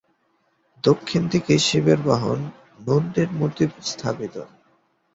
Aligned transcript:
দক্ষিণ 0.83 1.21
দিকে 1.31 1.53
শিবের 1.59 1.99
বাহন 2.07 2.39
নন্দীর 2.79 3.29
মূর্তি 3.37 3.65
স্থাপিত। 3.89 4.35